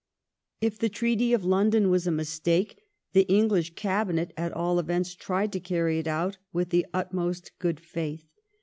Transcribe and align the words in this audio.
If 0.61 0.79
the 0.79 0.89
Treaty 0.89 1.31
of 1.31 1.45
London 1.45 1.91
was 1.91 2.07
a 2.07 2.11
mistake, 2.11 2.81
the 3.13 3.21
English 3.31 3.75
Cabinet 3.75 4.33
at 4.35 4.51
all 4.51 4.79
events 4.79 5.13
tried 5.13 5.53
to 5.53 5.59
carry 5.59 5.99
it 5.99 6.07
out 6.07 6.39
with 6.51 6.71
the 6.71 6.87
utmost 6.91 7.51
good 7.59 7.79
faith. 7.79 8.25